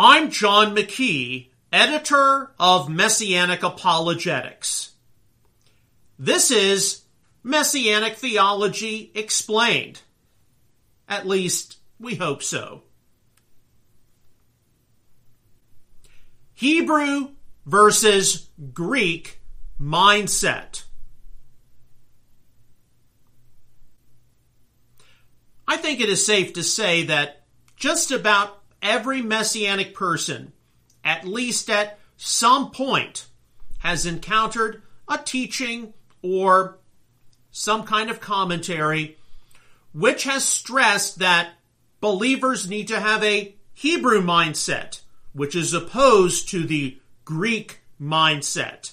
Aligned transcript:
I'm 0.00 0.30
John 0.30 0.76
McKee, 0.76 1.48
editor 1.72 2.52
of 2.56 2.88
Messianic 2.88 3.64
Apologetics. 3.64 4.92
This 6.16 6.52
is 6.52 7.02
Messianic 7.42 8.14
Theology 8.14 9.10
Explained. 9.16 10.02
At 11.08 11.26
least, 11.26 11.78
we 11.98 12.14
hope 12.14 12.44
so. 12.44 12.84
Hebrew 16.54 17.30
versus 17.66 18.50
Greek 18.72 19.40
mindset. 19.80 20.84
I 25.66 25.76
think 25.76 25.98
it 25.98 26.08
is 26.08 26.24
safe 26.24 26.52
to 26.52 26.62
say 26.62 27.02
that 27.06 27.42
just 27.74 28.12
about 28.12 28.57
every 28.82 29.22
Messianic 29.22 29.94
person, 29.94 30.52
at 31.04 31.26
least 31.26 31.70
at 31.70 31.98
some 32.16 32.70
point, 32.70 33.26
has 33.78 34.06
encountered 34.06 34.82
a 35.08 35.18
teaching 35.18 35.94
or 36.22 36.78
some 37.50 37.84
kind 37.84 38.10
of 38.10 38.20
commentary 38.20 39.16
which 39.92 40.24
has 40.24 40.44
stressed 40.44 41.18
that 41.18 41.50
believers 42.00 42.68
need 42.68 42.88
to 42.88 43.00
have 43.00 43.24
a 43.24 43.54
Hebrew 43.72 44.22
mindset, 44.22 45.00
which 45.32 45.54
is 45.56 45.72
opposed 45.72 46.48
to 46.50 46.64
the 46.64 46.98
Greek 47.24 47.80
mindset. 48.00 48.92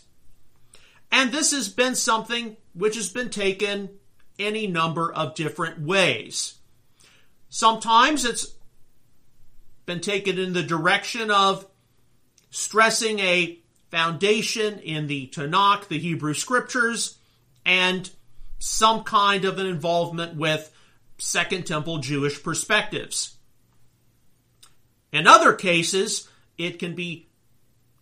And 1.12 1.32
this 1.32 1.52
has 1.52 1.70
been 1.70 1.96
something 1.96 2.58
which 2.74 2.96
has 2.96 3.10
been 3.10 3.30
taken 3.30 3.90
any 4.38 4.68
number 4.68 5.12
of 5.12 5.36
different 5.36 5.80
ways. 5.82 6.55
Sometimes 7.49 8.26
it's 8.26 8.55
been 9.86 10.02
taken 10.02 10.38
in 10.38 10.54
the 10.54 10.64
direction 10.64 11.32
of 11.32 11.66
stressing 12.50 13.20
a 13.20 13.60
foundation 13.92 14.80
in 14.80 15.08
the 15.08 15.27
Tanakh, 15.27 15.88
the 15.88 16.00
Hebrew 16.00 16.34
scriptures, 16.34 17.18
and 17.66 18.10
some 18.60 19.04
kind 19.04 19.46
of 19.46 19.60
an 19.60 19.68
involvement 19.68 20.36
with 20.36 20.72
Second 21.18 21.66
Temple 21.66 22.00
Jewish 22.00 22.42
perspectives. 22.44 23.36
In 25.12 25.27
other 25.27 25.54
cases, 25.54 26.27
it 26.58 26.80
can 26.80 26.96
be 26.96 27.27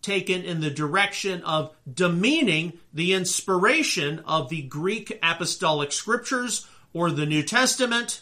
taken 0.02 0.44
in 0.44 0.62
the 0.62 0.70
direction 0.70 1.42
of 1.44 1.76
demeaning 1.92 2.74
the 2.94 3.14
inspiration 3.14 4.20
of 4.28 4.50
the 4.50 4.62
Greek 4.64 5.18
apostolic 5.24 5.92
scriptures 5.92 6.68
or 6.92 7.10
the 7.10 7.26
New 7.26 7.44
Testament 7.44 8.22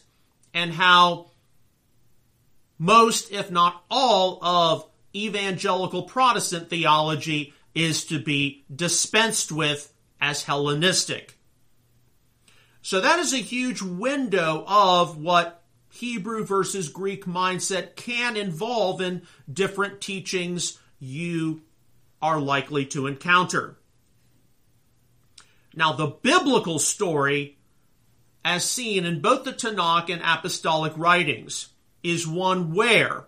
and 0.54 0.74
how 0.74 1.31
most, 2.82 3.32
if 3.32 3.52
not 3.52 3.84
all, 3.92 4.44
of 4.44 4.90
evangelical 5.16 6.02
Protestant 6.02 6.68
theology 6.68 7.54
is 7.76 8.06
to 8.06 8.18
be 8.18 8.66
dispensed 8.76 9.52
with 9.52 9.94
as 10.20 10.46
Hellenistic. 10.46 11.38
So 12.82 13.00
that 13.00 13.20
is 13.20 13.34
a 13.34 13.38
huge 13.38 13.84
window 13.84 14.66
of 14.68 15.16
what 15.16 15.62
Hebrew 15.92 16.44
versus 16.44 16.90
Greek 16.90 17.26
mindset 17.26 17.96
can 17.96 18.36
involve 18.36 19.00
in 19.00 19.28
different 19.52 20.02
teachings 20.02 20.80
you 21.00 21.62
are 22.20 22.40
likely 22.40 22.88
to 22.88 23.06
encounter. 23.06 23.78
Now, 25.76 25.94
the 25.94 26.08
biblical 26.08 26.80
story, 26.80 27.60
as 28.44 28.66
seen 28.66 29.06
in 29.06 29.22
both 29.22 29.44
the 29.44 29.54
Tanakh 29.54 30.10
and 30.10 30.24
apostolic 30.26 30.94
writings, 30.98 31.68
is 32.04 32.28
one 32.28 32.74
where 32.74 33.26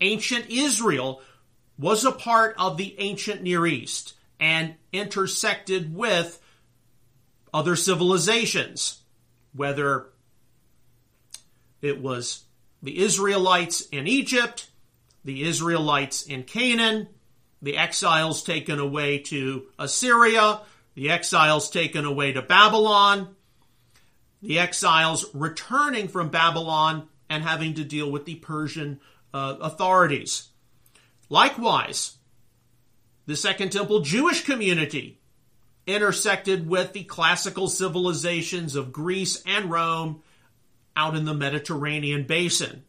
ancient 0.00 0.46
Israel 0.50 1.20
was 1.78 2.04
a 2.04 2.12
part 2.12 2.54
of 2.58 2.76
the 2.76 2.94
ancient 2.98 3.42
Near 3.42 3.66
East 3.66 4.14
and 4.38 4.74
intersected 4.92 5.94
with 5.94 6.40
other 7.52 7.76
civilizations, 7.76 9.00
whether 9.54 10.06
it 11.80 12.00
was 12.00 12.44
the 12.82 12.98
Israelites 12.98 13.82
in 13.92 14.06
Egypt, 14.06 14.68
the 15.24 15.44
Israelites 15.44 16.24
in 16.24 16.42
Canaan, 16.42 17.08
the 17.62 17.76
exiles 17.76 18.42
taken 18.42 18.78
away 18.78 19.18
to 19.18 19.66
Assyria, 19.78 20.60
the 20.94 21.10
exiles 21.10 21.70
taken 21.70 22.04
away 22.04 22.32
to 22.32 22.42
Babylon, 22.42 23.34
the 24.42 24.58
exiles 24.58 25.26
returning 25.32 26.08
from 26.08 26.28
Babylon 26.28 27.08
and 27.28 27.42
having 27.42 27.74
to 27.74 27.84
deal 27.84 28.10
with 28.10 28.24
the 28.24 28.36
Persian 28.36 29.00
uh, 29.32 29.56
authorities. 29.60 30.48
Likewise, 31.28 32.16
the 33.26 33.36
Second 33.36 33.72
Temple 33.72 34.00
Jewish 34.00 34.44
community 34.44 35.20
intersected 35.86 36.68
with 36.68 36.92
the 36.92 37.04
classical 37.04 37.68
civilizations 37.68 38.74
of 38.76 38.92
Greece 38.92 39.42
and 39.46 39.70
Rome 39.70 40.22
out 40.96 41.16
in 41.16 41.24
the 41.24 41.34
Mediterranean 41.34 42.24
basin. 42.24 42.84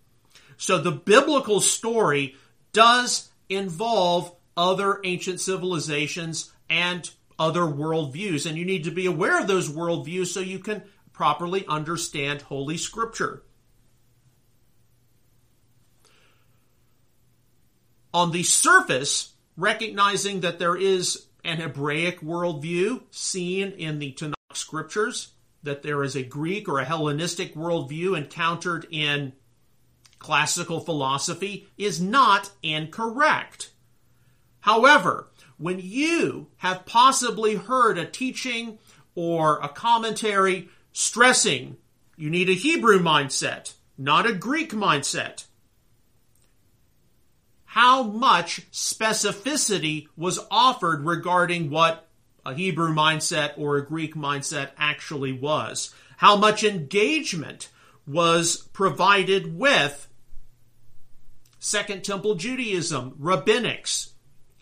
So 0.58 0.78
the 0.78 0.92
biblical 0.92 1.60
story 1.60 2.36
does 2.72 3.30
involve 3.50 4.34
other 4.56 5.02
ancient 5.04 5.42
civilizations 5.42 6.52
and 6.70 7.10
other 7.38 7.62
worldviews, 7.62 8.46
and 8.46 8.58
you 8.58 8.66
need 8.66 8.86
to 8.86 8.92
be 8.92 9.06
aware 9.06 9.40
of 9.40 9.48
those 9.48 9.70
worldviews 9.70 10.28
so 10.28 10.40
you 10.40 10.60
can 10.60 10.84
properly 11.12 11.66
understand 11.68 12.44
Holy 12.44 12.78
Scripture. 12.78 13.44
On 18.16 18.32
the 18.32 18.44
surface, 18.44 19.34
recognizing 19.58 20.40
that 20.40 20.58
there 20.58 20.78
is 20.78 21.26
an 21.44 21.58
Hebraic 21.58 22.22
worldview 22.22 23.02
seen 23.12 23.74
in 23.74 24.00
the 24.00 24.14
Tanakh 24.14 24.56
scriptures, 24.56 25.34
that 25.64 25.84
there 25.84 26.02
is 26.02 26.16
a 26.16 26.24
Greek 26.24 26.70
or 26.70 26.80
a 26.80 26.86
Hellenistic 26.86 27.56
worldview 27.56 28.18
encountered 28.18 28.88
in 28.90 29.34
classical 30.18 30.80
philosophy, 30.80 31.68
is 31.78 32.00
not 32.00 32.52
incorrect. 32.64 33.72
However, 34.62 35.28
when 35.58 35.82
you 35.84 36.48
have 36.60 36.86
possibly 36.86 37.56
heard 37.56 37.98
a 37.98 38.06
teaching 38.06 38.80
or 39.14 39.60
a 39.60 39.68
commentary 39.68 40.70
stressing 40.94 41.76
you 42.16 42.30
need 42.30 42.48
a 42.48 42.54
Hebrew 42.54 43.00
mindset, 43.00 43.74
not 43.98 44.26
a 44.26 44.32
Greek 44.32 44.72
mindset, 44.72 45.48
how 47.76 48.04
much 48.04 48.72
specificity 48.72 50.08
was 50.16 50.40
offered 50.50 51.06
regarding 51.06 51.70
what 51.70 52.08
a 52.46 52.54
Hebrew 52.54 52.96
mindset 52.96 53.52
or 53.58 53.76
a 53.76 53.86
Greek 53.86 54.16
mindset 54.16 54.70
actually 54.78 55.34
was. 55.34 55.94
How 56.16 56.38
much 56.38 56.64
engagement 56.64 57.70
was 58.08 58.70
provided 58.72 59.60
with 59.60 60.08
Second 61.60 62.06
Temple 62.06 62.36
Judaism, 62.36 63.18
rabbinics, 63.20 64.12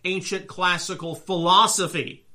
ancient 0.04 0.48
classical 0.48 1.14
philosophy? 1.14 2.26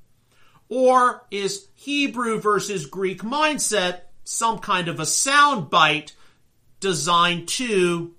Or 0.68 1.26
is 1.32 1.66
Hebrew 1.74 2.40
versus 2.40 2.86
Greek 2.86 3.22
mindset 3.22 4.02
some 4.22 4.60
kind 4.60 4.86
of 4.86 5.00
a 5.00 5.06
soundbite 5.06 6.12
designed 6.78 7.48
to 7.48 8.14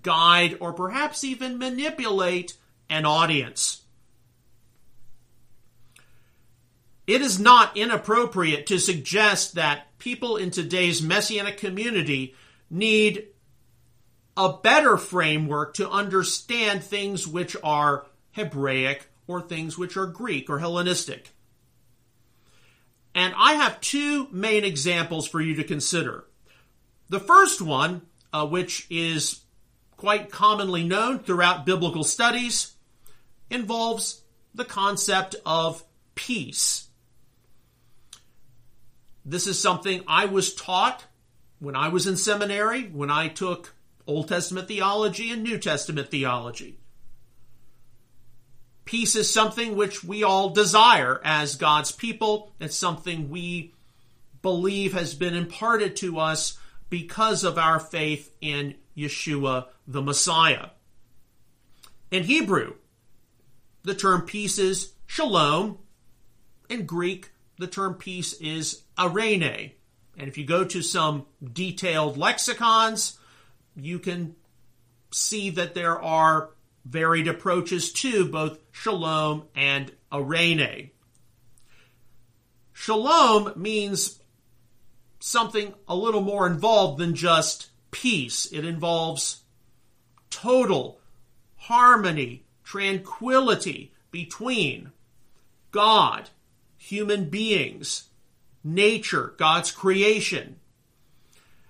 guide, 0.00 0.56
or 0.60 0.72
perhaps 0.72 1.24
even 1.24 1.58
manipulate 1.58 2.56
an 2.88 3.04
audience. 3.04 3.82
It 7.06 7.20
is 7.20 7.40
not 7.40 7.76
inappropriate 7.76 8.66
to 8.66 8.78
suggest 8.78 9.54
that 9.56 9.98
people 9.98 10.36
in 10.36 10.50
today's 10.50 11.02
messianic 11.02 11.56
community 11.56 12.34
need 12.70 13.26
a 14.36 14.52
better 14.52 14.96
framework 14.96 15.74
to 15.74 15.90
understand 15.90 16.82
things 16.82 17.26
which 17.26 17.56
are 17.62 18.06
Hebraic 18.32 19.08
or 19.26 19.40
things 19.40 19.76
which 19.76 19.96
are 19.96 20.06
Greek 20.06 20.48
or 20.48 20.58
Hellenistic. 20.58 21.30
And 23.14 23.34
I 23.36 23.54
have 23.54 23.80
two 23.80 24.28
main 24.30 24.64
examples 24.64 25.28
for 25.28 25.40
you 25.40 25.54
to 25.56 25.64
consider. 25.64 26.24
The 27.10 27.20
first 27.20 27.60
one, 27.60 28.02
uh, 28.32 28.46
which 28.46 28.86
is 28.88 29.40
quite 30.02 30.32
commonly 30.32 30.82
known 30.82 31.20
throughout 31.20 31.64
biblical 31.64 32.02
studies, 32.02 32.72
involves 33.50 34.22
the 34.52 34.64
concept 34.64 35.36
of 35.46 35.84
peace. 36.16 36.88
This 39.24 39.46
is 39.46 39.60
something 39.60 40.02
I 40.08 40.24
was 40.24 40.56
taught 40.56 41.04
when 41.60 41.76
I 41.76 41.86
was 41.86 42.08
in 42.08 42.16
seminary, 42.16 42.88
when 42.88 43.12
I 43.12 43.28
took 43.28 43.76
Old 44.04 44.26
Testament 44.26 44.66
theology 44.66 45.30
and 45.30 45.44
New 45.44 45.56
Testament 45.56 46.10
theology. 46.10 46.80
Peace 48.84 49.14
is 49.14 49.32
something 49.32 49.76
which 49.76 50.02
we 50.02 50.24
all 50.24 50.50
desire 50.50 51.20
as 51.22 51.54
God's 51.54 51.92
people. 51.92 52.50
It's 52.58 52.76
something 52.76 53.30
we 53.30 53.72
believe 54.42 54.94
has 54.94 55.14
been 55.14 55.36
imparted 55.36 55.94
to 55.98 56.18
us 56.18 56.58
because 56.90 57.44
of 57.44 57.56
our 57.56 57.78
faith 57.78 58.34
in 58.40 58.74
Yeshua 58.96 59.66
the 59.86 60.02
Messiah. 60.02 60.70
In 62.10 62.24
Hebrew, 62.24 62.74
the 63.82 63.94
term 63.94 64.22
peace 64.22 64.58
is 64.58 64.92
shalom. 65.06 65.78
In 66.68 66.86
Greek, 66.86 67.30
the 67.58 67.66
term 67.66 67.94
peace 67.94 68.32
is 68.34 68.82
eirene. 68.98 69.72
And 70.18 70.28
if 70.28 70.36
you 70.36 70.44
go 70.44 70.64
to 70.64 70.82
some 70.82 71.26
detailed 71.52 72.16
lexicons, 72.16 73.18
you 73.74 73.98
can 73.98 74.36
see 75.10 75.50
that 75.50 75.74
there 75.74 76.00
are 76.00 76.50
varied 76.84 77.28
approaches 77.28 77.92
to 77.92 78.26
both 78.26 78.58
shalom 78.72 79.44
and 79.54 79.92
eirene. 80.10 80.90
Shalom 82.72 83.52
means 83.56 84.20
something 85.20 85.72
a 85.86 85.94
little 85.94 86.20
more 86.20 86.46
involved 86.46 86.98
than 86.98 87.14
just 87.14 87.70
peace. 87.92 88.46
It 88.52 88.64
involves 88.64 89.42
total 90.30 90.98
harmony, 91.56 92.44
tranquility 92.64 93.92
between 94.10 94.90
God, 95.70 96.30
human 96.76 97.28
beings, 97.28 98.08
nature, 98.64 99.34
God's 99.38 99.70
creation. 99.70 100.56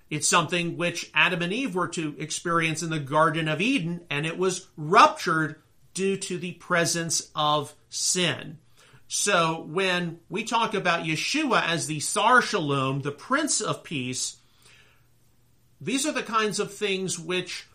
It's 0.09 0.27
something 0.27 0.77
which 0.77 1.09
Adam 1.13 1.41
and 1.41 1.53
Eve 1.53 1.75
were 1.75 1.87
to 1.89 2.15
experience 2.19 2.83
in 2.83 2.89
the 2.89 2.99
Garden 2.99 3.47
of 3.47 3.61
Eden, 3.61 4.01
and 4.09 4.25
it 4.25 4.37
was 4.37 4.67
ruptured 4.77 5.61
due 5.93 6.17
to 6.17 6.37
the 6.37 6.53
presence 6.53 7.29
of 7.35 7.73
sin. 7.89 8.57
So 9.07 9.65
when 9.69 10.19
we 10.29 10.43
talk 10.43 10.73
about 10.73 11.05
Yeshua 11.05 11.63
as 11.63 11.87
the 11.87 11.99
Sar 11.99 12.41
Shalom, 12.41 13.01
the 13.01 13.11
Prince 13.11 13.61
of 13.61 13.83
Peace, 13.83 14.37
these 15.85 16.05
are 16.05 16.11
the 16.11 16.23
kinds 16.23 16.59
of 16.59 16.73
things 16.73 17.19
which 17.19 17.67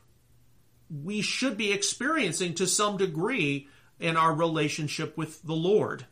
we 0.91 1.21
should 1.21 1.57
be 1.57 1.73
experiencing 1.73 2.55
to 2.55 2.67
some 2.67 2.97
degree 2.97 3.69
in 4.01 4.17
our 4.17 4.33
relationship 4.33 5.17
with 5.17 5.43
the 5.43 5.55
Lord. 5.55 6.07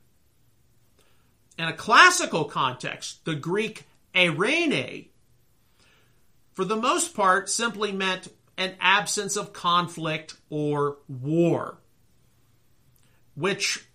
In 1.59 1.67
a 1.67 1.73
classical 1.73 2.45
context, 2.45 3.25
the 3.25 3.35
Greek 3.35 3.85
eirene, 4.15 5.09
for 6.53 6.65
the 6.65 6.77
most 6.77 7.15
part, 7.15 7.49
simply 7.49 7.93
meant 7.93 8.29
an 8.59 8.75
absence 8.81 9.37
of 9.37 9.53
conflict 9.53 10.35
or 10.51 10.99
war, 11.09 11.79
which 13.35 13.87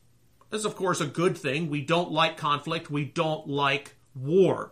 is, 0.51 0.65
of 0.65 0.75
course, 0.75 1.01
a 1.01 1.07
good 1.07 1.38
thing. 1.38 1.69
We 1.69 1.81
don't 1.81 2.12
like 2.12 2.38
conflict, 2.38 2.89
we 2.89 3.06
don't 3.06 3.48
like 3.48 3.95
war. 4.15 4.71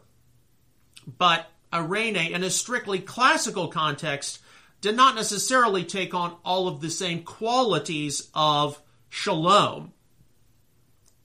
But 1.18 1.50
eirene, 1.71 2.31
in 2.31 2.44
a 2.44 2.50
strictly 2.50 3.00
classical 3.00 3.68
context, 3.68 4.39
did 4.81 4.95
not 4.95 5.16
necessarily 5.16 5.83
take 5.83 6.13
on 6.13 6.36
all 6.44 6.68
of 6.68 6.81
the 6.81 6.89
same 6.89 7.24
qualities 7.24 8.30
of 8.33 8.81
shalom. 9.10 9.92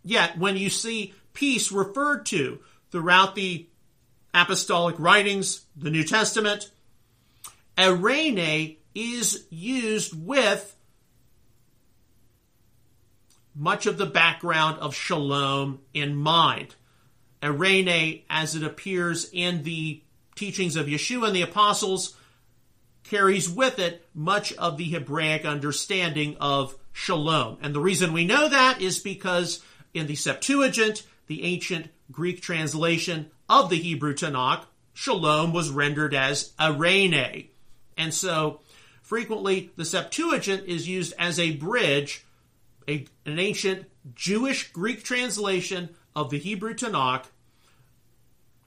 Yet, 0.03 0.39
when 0.39 0.57
you 0.57 0.71
see 0.71 1.15
peace 1.33 1.73
referred 1.73 2.27
to 2.27 2.61
throughout 2.91 3.35
the 3.35 3.69
apostolic 4.33 4.97
writings, 4.99 5.65
the 5.77 5.91
New 5.91 6.05
Testament, 6.05 6.71
eirene 7.79 8.77
is 8.95 9.47
used 9.51 10.15
with 10.27 10.77
much 13.55 13.87
of 13.87 13.99
the 13.99 14.07
background 14.07 14.79
of 14.81 14.95
shalom 14.95 15.81
in 15.93 16.17
mind. 16.17 16.75
Eirene, 17.41 18.23
as 18.29 18.57
it 18.57 18.65
appears 18.65 19.29
in 19.33 19.63
the 19.63 20.03
teachings 20.35 20.77
of 20.77 20.87
Yeshua 20.87 21.29
and 21.29 21.37
the 21.37 21.43
apostles, 21.43 22.17
carries 23.05 23.49
with 23.49 23.79
it 23.79 24.07
much 24.15 24.53
of 24.55 24.77
the 24.77 24.85
Hebraic 24.85 25.45
understanding 25.45 26.37
of 26.41 26.77
shalom. 26.93 27.59
And 27.61 27.75
the 27.75 27.81
reason 27.81 28.13
we 28.13 28.25
know 28.25 28.49
that 28.49 28.81
is 28.81 28.99
because 28.99 29.63
in 29.93 30.07
the 30.07 30.17
Septuagint, 30.17 31.03
the 31.27 31.45
ancient 31.45 31.89
Greek 32.11 32.41
translation 32.41 33.31
of 33.49 33.71
the 33.71 33.79
Hebrew 33.79 34.15
Tanakh, 34.15 34.65
shalom 34.95 35.53
was 35.53 35.71
rendered 35.71 36.15
as 36.15 36.53
eirene. 36.59 37.49
And 37.97 38.13
so 38.13 38.61
frequently 39.03 39.71
the 39.77 39.85
Septuagint 39.85 40.67
is 40.67 40.89
used 40.89 41.13
as 41.19 41.39
a 41.39 41.57
bridge, 41.57 42.25
a, 42.89 43.07
an 43.27 43.39
ancient 43.39 43.87
Jewish 44.15 44.73
Greek 44.73 45.05
translation 45.05 45.91
of 46.17 46.31
the 46.31 46.39
Hebrew 46.39 46.75
Tanakh 46.75 47.25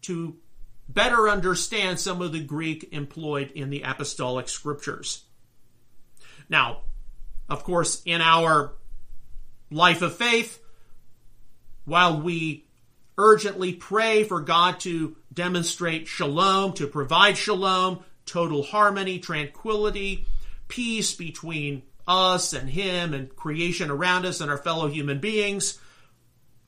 to 0.04 0.36
better 0.90 1.30
understand 1.30 2.00
some 2.00 2.22
of 2.22 2.32
the 2.32 2.44
Greek 2.44 2.90
employed 2.92 3.52
in 3.52 3.70
the 3.70 3.82
apostolic 3.82 4.50
scriptures. 4.50 5.24
Now, 6.50 6.82
of 7.50 7.64
course, 7.64 8.02
in 8.06 8.22
our 8.22 8.74
life 9.70 10.02
of 10.02 10.16
faith, 10.16 10.62
while 11.86 12.22
we 12.22 12.66
urgently 13.18 13.74
pray 13.74 14.24
for 14.24 14.42
God 14.42 14.80
to 14.82 15.16
demonstrate 15.34 16.08
shalom, 16.08 16.74
to 16.74 16.88
provide 16.88 17.38
shalom, 17.38 18.04
total 18.26 18.64
harmony, 18.64 19.20
tranquility, 19.20 20.28
peace 20.68 21.14
between 21.14 21.84
us 22.08 22.54
and 22.54 22.70
Him 22.70 23.14
and 23.14 23.36
creation 23.36 23.90
around 23.90 24.26
us 24.26 24.42
and 24.42 24.52
our 24.52 24.58
fellow 24.58 24.88
human 24.88 25.20
beings, 25.20 25.80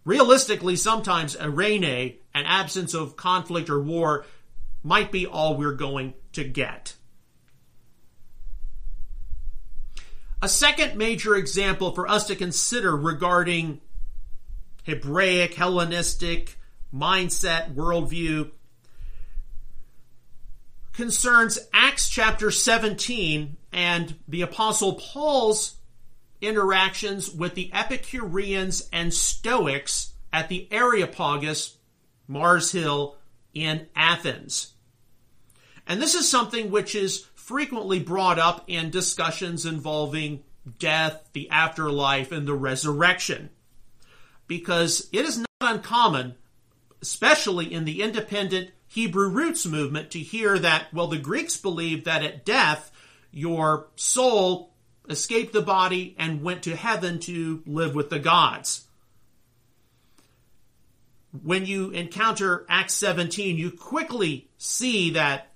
realistically, 0.06 0.76
sometimes 0.76 1.36
eirene, 1.36 2.18
an 2.34 2.46
absence 2.46 2.94
of 2.94 3.16
conflict 3.16 3.70
or 3.70 3.82
war, 3.82 4.26
might 4.84 5.12
be 5.12 5.26
all 5.26 5.58
we're 5.58 5.74
going 5.74 6.14
to 6.34 6.44
get. 6.44 6.96
A 10.42 10.48
second 10.48 10.96
major 10.96 11.36
example 11.36 11.92
for 11.92 12.08
us 12.08 12.28
to 12.28 12.36
consider 12.36 12.96
regarding 12.96 13.82
Hebraic, 14.84 15.54
Hellenistic 15.56 16.58
mindset, 16.94 17.74
worldview 17.74 18.52
concerns 20.94 21.60
Acts 21.72 22.10
chapter 22.10 22.52
17 22.52 23.56
and 23.72 24.16
the 24.28 24.42
Apostle 24.42 24.94
Paul's 24.96 25.76
interactions 26.42 27.30
with 27.30 27.56
the 27.56 27.72
Epicureans 27.74 28.88
and 28.92 29.14
Stoics 29.14 30.14
at 30.34 30.50
the 30.50 30.68
Areopagus, 30.72 31.78
Mars 32.30 32.72
Hill, 32.72 33.18
in 33.54 33.88
Athens. 33.96 34.74
And 35.88 36.00
this 36.00 36.14
is 36.14 36.30
something 36.30 36.70
which 36.70 36.94
is 36.94 37.26
frequently 37.34 38.00
brought 38.00 38.38
up 38.38 38.64
in 38.68 38.92
discussions 38.92 39.66
involving 39.66 40.44
death, 40.78 41.28
the 41.34 41.50
afterlife, 41.50 42.32
and 42.32 42.48
the 42.48 42.54
resurrection. 42.54 43.50
Because 44.46 45.10
it 45.12 45.26
is 45.26 45.40
not 45.40 45.48
uncommon, 45.62 46.36
especially 47.02 47.74
in 47.74 47.86
the 47.86 48.04
independent 48.04 48.70
Hebrew 48.88 49.30
roots 49.30 49.66
movement, 49.66 50.12
to 50.12 50.20
hear 50.20 50.60
that, 50.60 50.94
well, 50.94 51.08
the 51.08 51.18
Greeks 51.18 51.58
believed 51.58 52.06
that 52.06 52.24
at 52.24 52.46
death, 52.46 52.92
your 53.32 53.88
soul 53.96 54.72
escaped 55.10 55.54
the 55.54 55.62
body 55.62 56.16
and 56.20 56.44
went 56.44 56.64
to 56.64 56.76
heaven 56.76 57.20
to 57.22 57.64
live 57.66 57.96
with 57.96 58.12
the 58.12 58.20
gods. 58.20 58.86
When 61.32 61.66
you 61.66 61.92
encounter 61.92 62.66
Acts 62.68 62.96
17, 62.96 63.58
you 63.58 63.72
quickly 63.72 64.50
see 64.58 65.12
that 65.12 65.52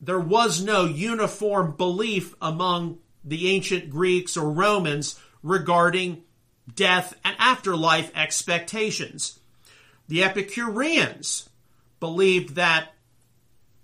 there 0.00 0.20
was 0.20 0.62
no 0.62 0.84
uniform 0.84 1.76
belief 1.76 2.34
among 2.40 2.98
the 3.24 3.48
ancient 3.48 3.90
Greeks 3.90 4.36
or 4.36 4.50
Romans 4.50 5.18
regarding 5.42 6.22
death 6.74 7.14
and 7.24 7.34
afterlife 7.38 8.12
expectations. 8.14 9.38
The 10.08 10.22
Epicureans 10.22 11.48
believed 11.98 12.54
that 12.54 12.92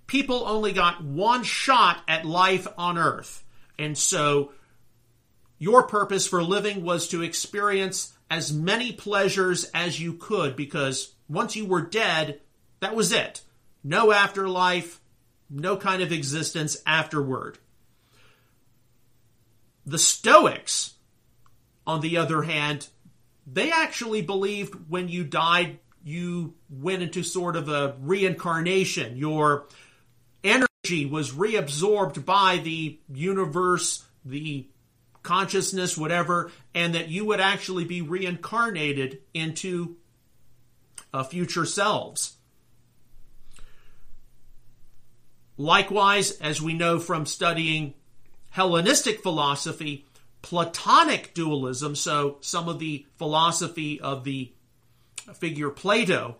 people 0.06 0.44
only 0.46 0.72
got 0.72 1.02
one 1.02 1.42
shot 1.42 2.02
at 2.06 2.24
life 2.24 2.68
on 2.76 2.98
earth. 2.98 3.44
And 3.78 3.96
so 3.96 4.52
your 5.58 5.84
purpose 5.84 6.26
for 6.26 6.42
living 6.42 6.84
was 6.84 7.08
to 7.08 7.22
experience 7.22 8.12
as 8.32 8.50
many 8.50 8.92
pleasures 8.92 9.64
as 9.74 10.00
you 10.00 10.14
could 10.14 10.56
because 10.56 11.12
once 11.28 11.54
you 11.54 11.66
were 11.66 11.82
dead, 11.82 12.40
that 12.80 12.94
was 12.94 13.12
it. 13.12 13.42
No 13.84 14.10
afterlife, 14.10 15.02
no 15.50 15.76
kind 15.76 16.00
of 16.00 16.12
existence 16.12 16.78
afterward. 16.86 17.58
The 19.84 19.98
Stoics, 19.98 20.94
on 21.86 22.00
the 22.00 22.16
other 22.16 22.40
hand, 22.40 22.88
they 23.46 23.70
actually 23.70 24.22
believed 24.22 24.88
when 24.88 25.10
you 25.10 25.24
died, 25.24 25.78
you 26.02 26.54
went 26.70 27.02
into 27.02 27.22
sort 27.22 27.54
of 27.54 27.68
a 27.68 27.96
reincarnation. 28.00 29.18
Your 29.18 29.66
energy 30.42 31.04
was 31.04 31.32
reabsorbed 31.32 32.24
by 32.24 32.62
the 32.64 32.98
universe, 33.12 34.06
the 34.24 34.68
consciousness, 35.22 35.96
whatever, 35.96 36.50
and 36.74 36.94
that 36.94 37.08
you 37.08 37.24
would 37.24 37.40
actually 37.40 37.84
be 37.84 38.02
reincarnated 38.02 39.18
into 39.34 39.96
uh, 41.12 41.22
future 41.22 41.66
selves. 41.66 42.36
Likewise, 45.56 46.32
as 46.40 46.60
we 46.60 46.74
know 46.74 46.98
from 46.98 47.26
studying 47.26 47.94
Hellenistic 48.50 49.22
philosophy, 49.22 50.06
Platonic 50.42 51.34
dualism, 51.34 51.94
so 51.94 52.38
some 52.40 52.68
of 52.68 52.80
the 52.80 53.06
philosophy 53.16 54.00
of 54.00 54.24
the 54.24 54.52
figure 55.34 55.70
Plato, 55.70 56.36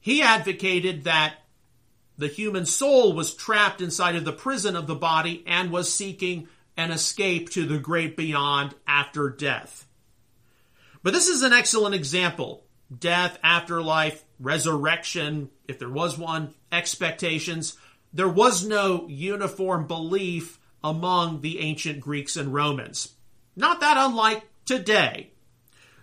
he 0.00 0.22
advocated 0.22 1.04
that 1.04 1.34
the 2.16 2.28
human 2.28 2.64
soul 2.64 3.12
was 3.12 3.34
trapped 3.34 3.80
inside 3.80 4.16
of 4.16 4.24
the 4.24 4.32
prison 4.32 4.76
of 4.76 4.86
the 4.86 4.94
body 4.94 5.44
and 5.46 5.70
was 5.70 5.92
seeking 5.92 6.48
an 6.76 6.90
escape 6.90 7.50
to 7.50 7.66
the 7.66 7.78
great 7.78 8.16
beyond 8.16 8.74
after 8.86 9.28
death. 9.30 9.86
But 11.02 11.12
this 11.12 11.28
is 11.28 11.42
an 11.42 11.52
excellent 11.52 11.94
example. 11.94 12.64
Death, 12.98 13.38
afterlife, 13.42 14.24
resurrection, 14.40 15.50
if 15.68 15.78
there 15.78 15.90
was 15.90 16.18
one, 16.18 16.54
expectations. 16.72 17.76
There 18.12 18.28
was 18.28 18.66
no 18.66 19.06
uniform 19.08 19.86
belief 19.86 20.58
among 20.82 21.40
the 21.40 21.60
ancient 21.60 22.00
Greeks 22.00 22.36
and 22.36 22.52
Romans. 22.52 23.14
Not 23.56 23.80
that 23.80 23.96
unlike 23.96 24.44
today. 24.64 25.30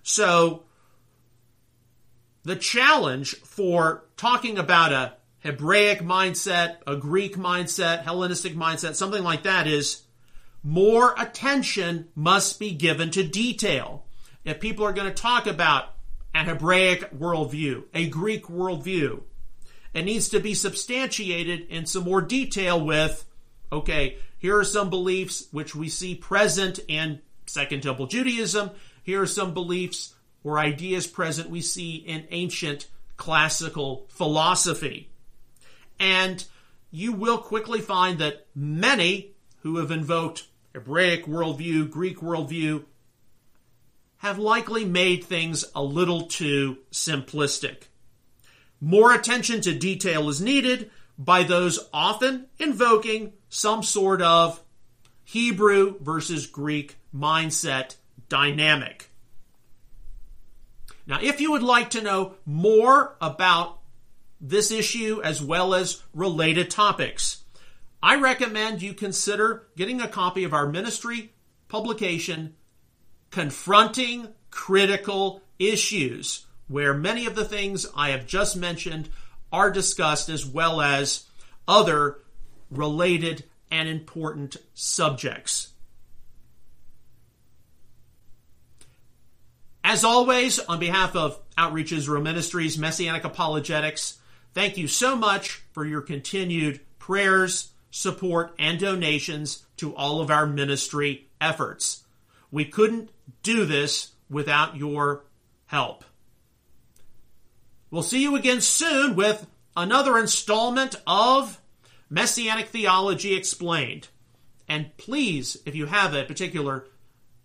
So, 0.04 0.64
the 2.44 2.56
challenge 2.56 3.36
for 3.36 4.06
talking 4.18 4.58
about 4.58 4.92
a 4.92 5.14
Hebraic 5.40 6.02
mindset, 6.02 6.78
a 6.88 6.96
Greek 6.96 7.36
mindset, 7.36 8.04
Hellenistic 8.04 8.56
mindset, 8.56 8.96
something 8.96 9.24
like 9.24 9.44
that 9.44 9.68
is 9.68 10.04
more 10.64 11.16
attention 11.18 12.10
must 12.16 12.60
be 12.60 12.72
given 12.72 13.12
to 13.12 13.24
detail. 13.24 14.06
If 14.46 14.60
people 14.60 14.86
are 14.86 14.94
going 14.94 15.08
to 15.08 15.14
talk 15.14 15.48
about 15.48 15.94
an 16.34 16.46
Hebraic 16.46 17.12
worldview, 17.18 17.84
a 17.94 18.08
Greek 18.08 18.46
worldview, 18.46 19.22
it 19.94 20.04
needs 20.04 20.30
to 20.30 20.40
be 20.40 20.54
substantiated 20.54 21.68
in 21.70 21.86
some 21.86 22.04
more 22.04 22.22
detail 22.22 22.84
with, 22.84 23.26
okay, 23.72 24.18
here 24.38 24.58
are 24.58 24.64
some 24.64 24.90
beliefs 24.90 25.48
which 25.52 25.76
we 25.76 25.90
see 25.90 26.16
present 26.16 26.80
in 26.88 27.22
Second 27.46 27.84
Temple 27.84 28.08
Judaism. 28.08 28.72
Here 29.04 29.22
are 29.22 29.28
some 29.28 29.54
beliefs 29.54 30.14
or 30.44 30.58
ideas 30.58 31.08
present 31.08 31.50
we 31.50 31.62
see 31.62 31.96
in 31.96 32.26
ancient 32.32 32.88
classical 33.18 34.06
philosophy. 34.10 35.10
And 36.00 36.44
you 36.90 37.14
will 37.14 37.38
quickly 37.38 37.82
find 37.82 38.20
that 38.20 38.48
many 38.56 39.34
who 39.62 39.78
have 39.78 39.92
invoked 39.92 40.48
Hebraic 40.74 41.26
worldview, 41.26 41.90
Greek 41.90 42.20
worldview, 42.20 42.86
have 44.18 44.38
likely 44.38 44.86
made 44.86 45.24
things 45.24 45.66
a 45.76 45.84
little 45.84 46.24
too 46.24 46.78
simplistic. 46.92 47.84
More 48.80 49.14
attention 49.14 49.62
to 49.62 49.74
detail 49.74 50.30
is 50.30 50.42
needed 50.42 50.92
by 51.18 51.44
those 51.44 51.80
often 51.94 52.48
invoking 52.60 53.34
some 53.50 53.84
sort 53.84 54.22
of 54.22 54.62
Hebrew 55.24 56.00
versus 56.00 56.48
Greek 56.48 56.98
mindset 57.16 57.96
dynamic. 58.30 59.10
Now, 61.06 61.20
if 61.22 61.42
you 61.42 61.52
would 61.52 61.64
like 61.64 61.90
to 61.92 62.02
know 62.02 62.36
more 62.46 63.16
about 63.20 63.82
this 64.42 64.72
issue 64.72 65.22
as 65.24 65.42
well 65.42 65.74
as 65.76 66.02
related 66.14 66.70
topics. 66.72 67.41
I 68.04 68.20
recommend 68.20 68.82
you 68.82 68.94
consider 68.94 69.68
getting 69.76 70.02
a 70.02 70.08
copy 70.08 70.44
of 70.44 70.54
our 70.54 70.68
ministry 70.68 71.34
publication, 71.68 72.56
Confronting 73.30 74.30
Critical 74.50 75.42
Issues, 75.60 76.46
where 76.68 76.94
many 76.94 77.26
of 77.26 77.36
the 77.36 77.46
things 77.46 77.86
I 77.96 78.10
have 78.10 78.26
just 78.26 78.56
mentioned 78.56 79.10
are 79.52 79.72
discussed 79.72 80.30
as 80.30 80.46
well 80.46 80.82
as 80.82 81.26
other 81.68 82.20
related 82.70 83.44
and 83.70 83.88
important 83.88 84.58
subjects. 84.74 85.70
As 89.84 90.04
always, 90.04 90.60
on 90.60 90.80
behalf 90.80 91.16
of 91.16 91.40
Outreach 91.58 91.92
Israel 91.92 92.22
Ministries, 92.22 92.78
Messianic 92.78 93.24
Apologetics, 93.24 94.18
Thank 94.54 94.78
you 94.78 94.88
so 94.88 95.16
much 95.16 95.64
for 95.72 95.86
your 95.86 96.02
continued 96.02 96.82
prayers, 97.00 97.70
support, 97.92 98.56
and 98.58 98.80
donations 98.80 99.66
to 99.78 99.96
all 99.96 100.22
of 100.22 100.32
our 100.32 100.48
ministry 100.48 101.28
efforts. 101.40 102.04
We 102.50 102.66
couldn't 102.66 103.12
do 103.44 103.66
this 103.66 104.12
without 104.30 104.78
your 104.78 105.26
help. 105.68 106.04
We'll 107.92 108.04
see 108.04 108.22
you 108.22 108.36
again 108.36 108.62
soon 108.62 109.16
with 109.16 109.46
another 109.76 110.18
installment 110.18 110.96
of 111.06 111.60
Messianic 112.10 112.68
Theology 112.68 113.36
Explained. 113.36 114.08
And 114.68 114.96
please, 114.98 115.58
if 115.66 115.76
you 115.76 115.86
have 115.88 116.14
a 116.14 116.24
particular 116.24 116.86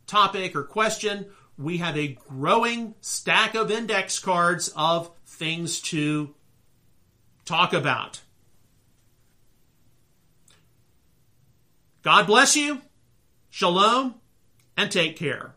topic 0.06 0.54
or 0.54 0.62
question, 0.62 1.26
we 1.58 1.78
have 1.78 1.96
a 1.96 2.16
growing 2.28 2.94
stack 3.00 3.54
of 3.54 3.70
index 3.70 4.18
cards 4.18 4.72
of 4.76 5.10
things 5.24 5.80
to 5.80 6.34
talk 7.44 7.72
about. 7.72 8.20
God 12.06 12.28
bless 12.28 12.54
you, 12.54 12.82
shalom, 13.50 14.14
and 14.76 14.92
take 14.92 15.16
care. 15.16 15.55